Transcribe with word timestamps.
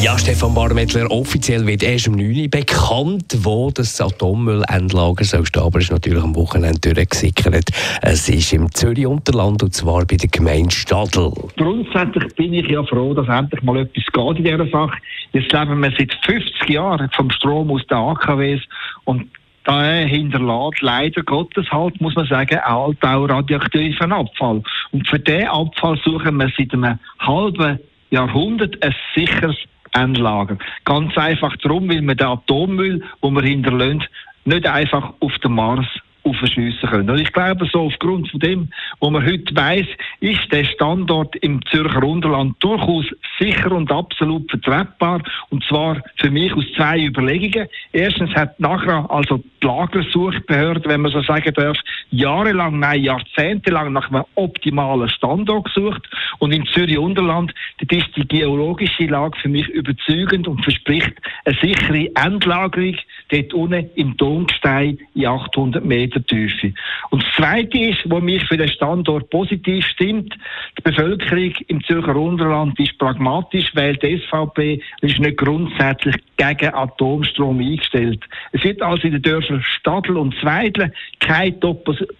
Ja, 0.00 0.18
Stefan 0.18 0.54
Barmettler, 0.54 1.10
offiziell 1.10 1.66
wird 1.66 1.82
erst 1.82 2.08
am 2.08 2.14
9. 2.14 2.36
Uhr 2.36 2.48
bekannt, 2.48 3.24
wo 3.42 3.70
das 3.70 4.00
Atommüllendlager 4.00 5.24
soll 5.24 5.46
stehen, 5.46 5.62
aber 5.62 5.78
es 5.78 5.84
ist 5.84 5.92
natürlich 5.92 6.22
am 6.22 6.34
Wochenende 6.34 6.80
durchgesickert. 6.80 7.70
Es 8.00 8.28
ist 8.28 8.52
im 8.52 8.70
Zürich-Unterland 8.72 9.62
und 9.62 9.74
zwar 9.74 10.04
bei 10.04 10.16
der 10.16 10.28
Gemeinde 10.28 10.74
Stadl. 10.74 11.32
Grundsätzlich 11.56 12.34
bin 12.34 12.54
ich 12.54 12.68
ja 12.68 12.82
froh, 12.84 13.14
dass 13.14 13.28
endlich 13.28 13.62
mal 13.62 13.78
etwas 13.78 14.04
geht 14.12 14.38
in 14.38 14.44
dieser 14.44 14.68
Sache. 14.68 14.98
Jetzt 15.32 15.52
leben 15.52 15.82
wir 15.82 15.92
seit 15.96 16.14
50 16.24 16.68
Jahren 16.68 17.10
vom 17.14 17.30
Strom 17.30 17.70
aus 17.70 17.86
den 17.86 17.98
AKWs 17.98 18.60
und 19.04 19.28
da 19.64 19.82
hinterlässt 19.84 20.80
leider 20.80 21.22
Gottes 21.22 21.70
halt, 21.70 22.00
muss 22.00 22.16
man 22.16 22.26
sagen, 22.26 22.58
auch 22.64 22.94
radioaktiven 23.02 24.12
Abfall. 24.12 24.62
Und 24.90 25.08
für 25.08 25.20
diesen 25.20 25.46
Abfall 25.46 25.98
suchen 26.04 26.36
wir 26.38 26.50
seit 26.56 26.72
einem 26.72 26.98
halben 27.20 27.78
Jahrhundert 28.10 28.82
ein 28.82 28.94
sicheres 29.14 29.56
Endlager. 29.92 30.58
Ganz 30.84 31.16
einfach 31.16 31.56
darum, 31.58 31.88
weil 31.88 32.02
wir 32.02 32.14
den 32.14 32.26
Atommüll, 32.26 33.04
den 33.22 33.34
wir 33.34 33.42
hinterlassen, 33.42 34.04
nicht 34.44 34.66
einfach 34.66 35.14
auf 35.20 35.38
den 35.38 35.52
Mars 35.52 35.86
aufschiessen 36.24 36.88
können. 36.88 37.10
Und 37.10 37.20
ich 37.20 37.32
glaube, 37.32 37.66
so 37.72 37.82
aufgrund 37.82 38.30
von 38.30 38.40
dem, 38.40 38.68
was 39.00 39.10
man 39.10 39.24
heute 39.24 39.54
weiss, 39.54 39.86
ist 40.20 40.52
der 40.52 40.64
Standort 40.64 41.34
im 41.36 41.60
Zürcher 41.66 42.02
Unterland 42.02 42.56
durchaus 42.60 43.06
sicher 43.38 43.72
und 43.72 43.90
absolut 43.90 44.50
vertretbar. 44.50 45.22
Und 45.50 45.64
zwar 45.64 46.02
für 46.16 46.30
mich 46.30 46.52
aus 46.54 46.64
zwei 46.76 47.04
Überlegungen. 47.04 47.68
Erstens 47.92 48.34
hat 48.34 48.58
nachher 48.60 49.10
also 49.10 49.42
die 49.62 49.66
Lagersuchbehörde, 49.66 50.88
wenn 50.88 51.02
man 51.02 51.12
so 51.12 51.22
sagen 51.22 51.52
darf, 51.54 51.76
jahrelang, 52.10 52.78
nein, 52.78 53.02
jahrzehntelang 53.02 53.92
nach 53.92 54.10
einem 54.10 54.24
optimalen 54.34 55.08
Standort 55.08 55.66
gesucht. 55.66 56.02
Und 56.38 56.52
in 56.52 56.66
Zürich 56.66 56.98
Unterland, 56.98 57.52
das 57.78 57.98
ist 57.98 58.16
die 58.16 58.26
geologische 58.26 59.06
Lage 59.06 59.38
für 59.40 59.48
mich 59.48 59.68
überzeugend 59.68 60.48
und 60.48 60.62
verspricht 60.62 61.14
eine 61.44 61.56
sichere 61.60 62.08
Endlagerung 62.14 62.96
dort 63.32 63.54
unten 63.54 63.90
im 63.94 64.16
Domgestein 64.16 64.98
in 65.14 65.26
800 65.26 65.84
Meter 65.84 66.24
Tiefe. 66.24 66.72
Und 67.10 67.22
das 67.22 67.34
Zweite 67.34 67.78
ist, 67.78 67.98
was 68.04 68.22
mich 68.22 68.44
für 68.44 68.56
den 68.56 68.68
Standort 68.68 69.30
positiv 69.30 69.84
stimmt, 69.86 70.36
die 70.84 70.90
Bevölkerung 70.90 71.54
im 71.68 71.84
Zürcher 71.84 72.16
Unterland 72.16 72.78
ist 72.80 72.98
pragmatisch, 72.98 73.70
weil 73.74 73.96
die 73.96 74.18
SVP 74.18 74.80
ist 75.00 75.18
nicht 75.18 75.36
grundsätzlich 75.36 76.16
gegen 76.36 76.74
Atomstrom 76.74 77.60
eingestellt. 77.60 78.24
Es 78.52 78.64
wird 78.64 78.82
also 78.82 79.06
in 79.06 79.12
den 79.12 79.22
Dörfern 79.22 79.62
Stadl 79.62 80.16
und 80.16 80.34
Zweidle 80.40 80.92
keine 81.20 81.58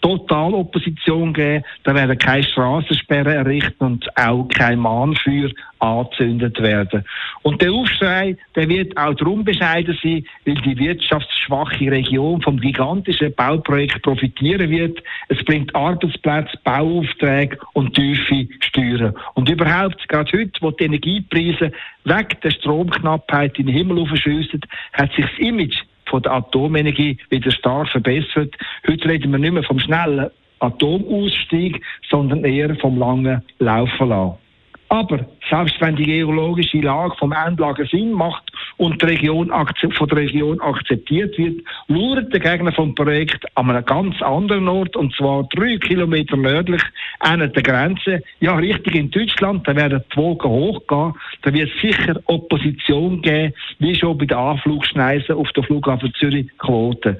Totalopposition 0.00 1.32
geben, 1.32 1.64
da 1.84 1.94
werden 1.94 2.18
keine 2.18 2.42
Straßensperren 2.42 3.32
errichtet 3.32 3.80
und 3.80 4.06
auch 4.16 4.48
kein 4.48 4.78
Mahnfeuer 4.78 5.50
angezündet 5.78 6.60
werden. 6.60 7.04
Und 7.42 7.62
der 7.62 7.72
Aufschrei, 7.72 8.36
der 8.54 8.68
wird 8.68 8.96
auch 8.96 9.14
darum 9.14 9.44
bescheiden 9.44 9.96
sein, 10.02 10.24
weil 10.44 10.56
die 10.56 10.78
wirtschaftsschwache 10.78 11.90
Region 11.90 12.42
vom 12.42 12.60
gigantischen 12.60 13.34
Bauprojekt 13.34 14.02
profitieren 14.02 14.70
wird. 14.70 15.02
Es 15.28 15.42
bringt 15.44 15.74
Arbeitsplätze, 15.74 16.58
Bauaufträge 16.64 17.58
und 17.72 17.94
tiefe 17.94 18.49
Steuern. 18.60 19.14
Und 19.34 19.48
überhaupt, 19.48 20.08
gerade 20.08 20.30
heute, 20.38 20.52
wo 20.60 20.70
die 20.70 20.84
Energiepreise 20.84 21.72
weg 22.04 22.40
der 22.40 22.50
Stromknappheit 22.50 23.58
in 23.58 23.66
den 23.66 23.74
Himmel 23.74 24.00
aufschiessen, 24.00 24.60
hat 24.92 25.12
sich 25.12 25.24
das 25.24 25.38
Image 25.38 25.82
von 26.06 26.22
der 26.22 26.32
Atomenergie 26.32 27.18
wieder 27.30 27.50
stark 27.50 27.88
verbessert. 27.88 28.54
Heute 28.86 29.08
reden 29.08 29.32
wir 29.32 29.38
nicht 29.38 29.52
mehr 29.52 29.62
vom 29.62 29.78
schnellen 29.78 30.30
Atomausstieg, 30.58 31.82
sondern 32.10 32.44
eher 32.44 32.74
vom 32.76 32.98
langen 32.98 33.42
Laufen 33.58 34.08
lassen. 34.08 34.38
Aber 34.88 35.24
selbst 35.48 35.80
wenn 35.80 35.94
die 35.94 36.04
geologische 36.04 36.80
Lage 36.80 37.14
vom 37.16 37.32
Endlager 37.32 37.86
Sinn 37.86 38.12
macht 38.12 38.49
und 38.80 39.02
die 39.02 39.06
Region 39.06 39.52
von 39.92 40.08
der 40.08 40.16
Region 40.16 40.58
akzeptiert 40.60 41.36
wird, 41.36 41.60
lauert 41.88 42.32
der 42.32 42.40
Gegner 42.40 42.72
vom 42.72 42.94
Projekt 42.94 43.44
an 43.54 43.68
einem 43.68 43.84
ganz 43.84 44.22
anderen 44.22 44.68
Ort, 44.68 44.96
und 44.96 45.14
zwar 45.14 45.46
drei 45.54 45.76
Kilometer 45.76 46.38
nördlich 46.38 46.82
an 47.18 47.40
der 47.40 47.62
Grenze, 47.62 48.22
ja, 48.40 48.56
richtig 48.56 48.94
in 48.94 49.10
Deutschland, 49.10 49.68
da 49.68 49.76
werden 49.76 50.02
die 50.10 50.16
Wolken 50.16 50.50
hochgehen, 50.50 51.12
da 51.42 51.52
wird 51.52 51.68
es 51.68 51.80
sicher 51.82 52.18
Opposition 52.24 53.20
geben, 53.20 53.52
wie 53.80 53.94
schon 53.94 54.16
bei 54.16 54.24
den 54.24 54.38
Anflugschneisen 54.38 55.34
auf 55.34 55.52
der 55.52 55.62
Flughafen 55.64 56.14
Zürich-Quote. 56.14 57.18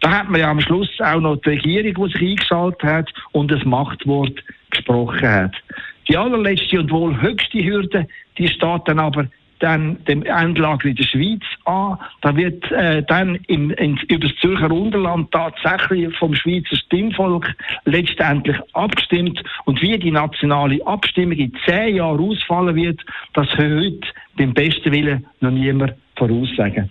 Da 0.00 0.10
hat 0.10 0.30
man 0.30 0.40
ja 0.40 0.50
am 0.50 0.60
Schluss 0.60 0.88
auch 1.00 1.20
noch 1.20 1.36
die 1.36 1.50
Regierung, 1.50 2.08
die 2.08 2.12
sich 2.14 2.30
eingeschaltet 2.30 2.82
hat 2.82 3.12
und 3.32 3.50
das 3.50 3.62
Machtwort 3.66 4.42
gesprochen 4.70 5.28
hat. 5.28 5.52
Die 6.08 6.16
allerletzte 6.16 6.80
und 6.80 6.90
wohl 6.90 7.20
höchste 7.20 7.62
Hürde, 7.62 8.06
die 8.38 8.48
steht 8.48 8.82
dann 8.86 8.98
aber 8.98 9.26
dann 9.60 10.04
dem 10.04 10.22
Endlager 10.24 10.88
in 10.88 10.96
der 10.96 11.04
Schweiz 11.04 11.42
an. 11.64 11.98
Da 12.22 12.36
wird 12.36 12.70
äh, 12.72 13.02
dann 13.02 13.36
im, 13.46 13.70
in, 13.70 13.96
über 14.08 14.26
das 14.26 14.36
Zürcher 14.40 14.70
Unterland 14.70 15.30
tatsächlich 15.32 16.16
vom 16.16 16.34
Schweizer 16.34 16.76
Stimmvolk 16.76 17.54
letztendlich 17.84 18.56
abgestimmt. 18.72 19.42
Und 19.64 19.80
wie 19.82 19.98
die 19.98 20.10
nationale 20.10 20.84
Abstimmung 20.86 21.38
in 21.38 21.52
zehn 21.66 21.96
Jahren 21.96 22.20
ausfallen 22.20 22.74
wird, 22.74 23.00
das 23.34 23.48
heute 23.56 24.06
beim 24.36 24.52
besten 24.54 24.92
Willen 24.92 25.26
noch 25.40 25.50
niemand 25.50 25.94
voraussagen. 26.16 26.88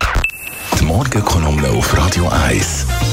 Die 0.80 0.86
Morgenkolumne 0.86 1.70
auf 1.70 1.98
Radio 1.98 2.28
1. 2.48 3.13